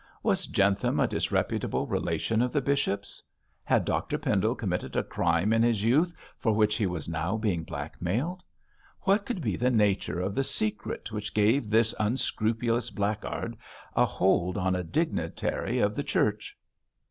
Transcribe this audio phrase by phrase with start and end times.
[0.23, 3.21] Was Jentham a disreputable relation of the bishop's?
[3.63, 7.63] Had Dr Pendle committed a crime in his youth for which he was now being
[7.63, 8.41] blackmailed?
[9.01, 13.55] What could be the nature of the secret which gave this unscrupulous blackguard
[13.95, 16.57] a hold on a dignitary of the Church?